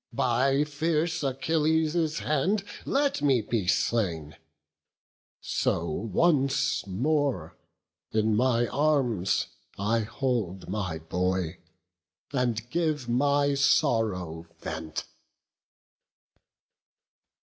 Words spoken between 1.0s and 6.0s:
Achilles' hand Let me be slain, so